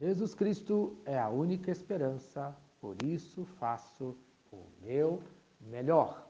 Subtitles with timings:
[0.00, 4.16] Jesus Cristo é a única esperança, por isso faço
[4.50, 5.22] o meu
[5.60, 6.26] melhor.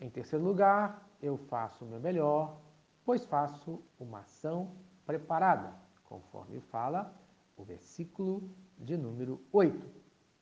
[0.00, 2.58] Em terceiro lugar, eu faço o meu melhor,
[3.04, 4.72] pois faço uma ação
[5.04, 5.74] preparada,
[6.04, 7.14] conforme fala
[7.54, 9.86] o versículo de número 8.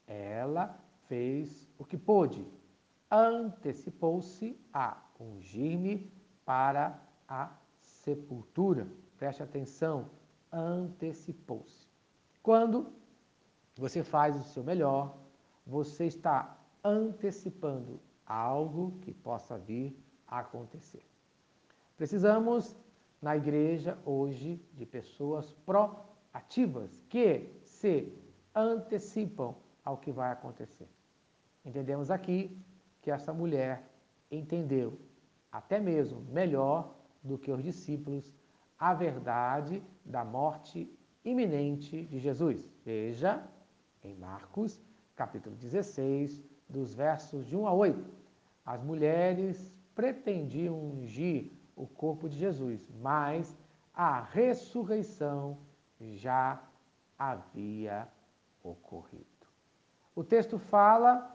[0.06, 0.78] Ela
[1.08, 2.46] fez o que pôde,
[3.10, 6.08] antecipou-se a ungir-me
[6.44, 7.50] para a
[7.80, 8.86] sepultura.
[9.18, 10.08] Preste atenção,
[10.52, 11.87] antecipou-se.
[12.42, 12.92] Quando
[13.76, 15.16] você faz o seu melhor,
[15.66, 19.96] você está antecipando algo que possa vir
[20.26, 21.04] a acontecer.
[21.96, 22.76] Precisamos,
[23.20, 28.12] na igreja hoje, de pessoas proativas que se
[28.54, 30.88] antecipam ao que vai acontecer.
[31.64, 32.56] Entendemos aqui
[33.02, 33.82] que essa mulher
[34.30, 34.98] entendeu,
[35.50, 38.32] até mesmo melhor do que os discípulos,
[38.78, 40.90] a verdade da morte
[41.24, 42.64] iminente de Jesus.
[42.84, 43.42] Veja
[44.02, 44.80] em Marcos,
[45.16, 48.10] capítulo 16, dos versos de 1 a 8.
[48.64, 53.56] As mulheres pretendiam ungir o corpo de Jesus, mas
[53.94, 55.58] a ressurreição
[56.00, 56.62] já
[57.18, 58.06] havia
[58.62, 59.26] ocorrido.
[60.14, 61.34] O texto fala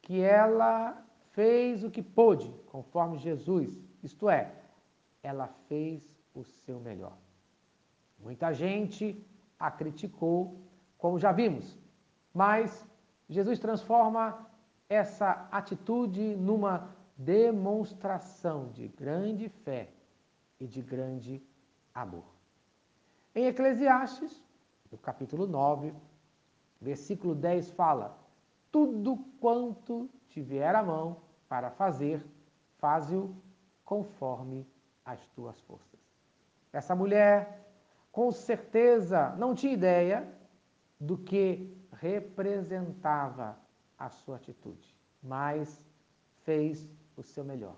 [0.00, 4.52] que ela fez o que pôde, conforme Jesus, isto é,
[5.22, 7.16] ela fez o seu melhor.
[8.20, 9.26] Muita gente
[9.58, 10.60] a criticou,
[10.98, 11.78] como já vimos,
[12.32, 12.86] mas
[13.28, 14.46] Jesus transforma
[14.88, 19.90] essa atitude numa demonstração de grande fé
[20.58, 21.42] e de grande
[21.94, 22.24] amor.
[23.34, 24.44] Em Eclesiastes,
[24.90, 25.94] no capítulo 9,
[26.80, 28.18] versículo 10 fala:
[28.72, 32.24] Tudo quanto tiver a mão para fazer,
[32.78, 33.34] faze-o
[33.84, 34.66] conforme
[35.04, 36.00] as tuas forças.
[36.72, 37.69] Essa mulher,
[38.10, 40.28] com certeza, não tinha ideia
[40.98, 43.58] do que representava
[43.98, 45.82] a sua atitude, mas
[46.44, 47.76] fez o seu melhor.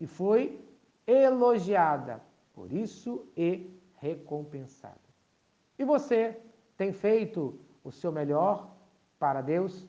[0.00, 0.64] E foi
[1.06, 2.20] elogiada
[2.52, 4.98] por isso e recompensada.
[5.78, 6.40] E você
[6.76, 8.74] tem feito o seu melhor
[9.18, 9.88] para Deus?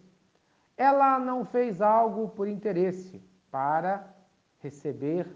[0.77, 4.15] Ela não fez algo por interesse, para
[4.59, 5.27] receber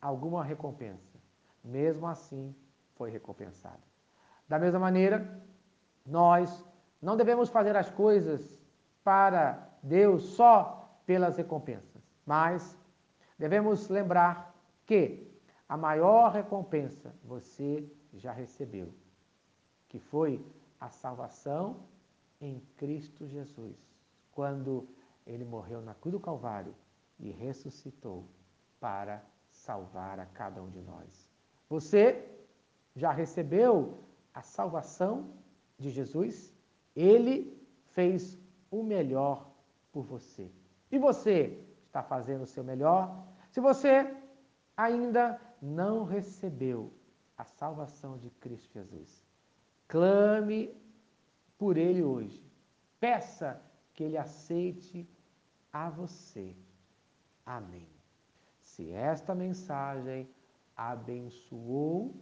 [0.00, 1.18] alguma recompensa.
[1.64, 2.54] Mesmo assim,
[2.96, 3.80] foi recompensada.
[4.48, 5.42] Da mesma maneira,
[6.04, 6.64] nós
[7.00, 8.60] não devemos fazer as coisas
[9.02, 12.78] para Deus só pelas recompensas, mas
[13.38, 14.54] devemos lembrar
[14.86, 15.30] que
[15.68, 18.92] a maior recompensa você já recebeu,
[19.88, 20.44] que foi
[20.78, 21.84] a salvação
[22.40, 23.76] em Cristo Jesus,
[24.32, 24.88] quando
[25.26, 26.74] ele morreu na cruz do Calvário
[27.18, 28.26] e ressuscitou
[28.80, 31.30] para salvar a cada um de nós.
[31.68, 32.28] Você
[32.94, 34.04] já recebeu
[34.34, 35.34] a salvação
[35.78, 36.52] de Jesus?
[36.94, 38.38] Ele fez
[38.70, 39.50] o melhor
[39.90, 40.50] por você.
[40.90, 43.26] E você está fazendo o seu melhor?
[43.50, 44.14] Se você
[44.76, 46.92] ainda não recebeu
[47.36, 49.26] a salvação de Cristo Jesus,
[49.88, 50.74] clame
[51.58, 52.44] por ele hoje.
[52.98, 53.60] Peça
[53.94, 55.08] que ele aceite
[55.72, 56.56] a você.
[57.44, 57.88] Amém.
[58.62, 60.28] Se esta mensagem
[60.76, 62.14] abençoou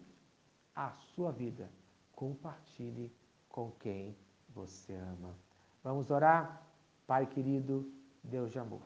[0.75, 1.70] a sua vida,
[2.12, 3.12] compartilhe
[3.48, 4.16] com quem
[4.48, 5.34] você ama.
[5.82, 6.62] Vamos orar?
[7.06, 7.91] Pai querido,
[8.22, 8.82] Deus de amor.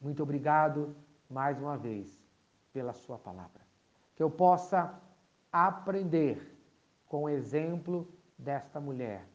[0.00, 0.94] Muito obrigado
[1.28, 2.18] mais uma vez
[2.72, 3.60] pela Sua palavra.
[4.14, 5.00] Que eu possa
[5.52, 6.56] aprender
[7.06, 9.26] com o exemplo desta mulher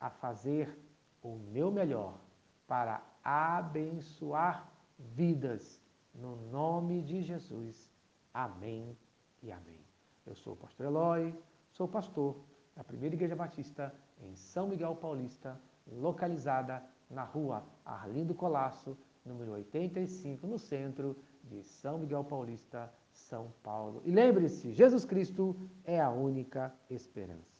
[0.00, 0.76] a fazer
[1.22, 2.18] o meu melhor
[2.66, 4.68] para abençoar
[4.98, 5.80] vidas.
[6.14, 7.90] No nome de Jesus.
[8.34, 8.96] Amém
[9.42, 9.91] e amém.
[10.24, 11.34] Eu sou o pastor Eloy,
[11.72, 12.36] sou pastor
[12.76, 20.46] da Primeira Igreja Batista em São Miguel Paulista, localizada na rua Arlindo Colasso, número 85,
[20.46, 24.00] no centro de São Miguel Paulista, São Paulo.
[24.04, 27.51] E lembre-se, Jesus Cristo é a única esperança.